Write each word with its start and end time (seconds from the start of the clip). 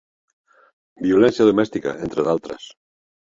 Violència 1.07 1.47
domèstica, 1.49 1.93
entre 2.09 2.27
d'altres. 2.29 2.67